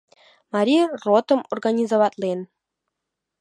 Марий 0.53 0.85
ротым 1.05 1.41
организоватлен. 1.53 2.39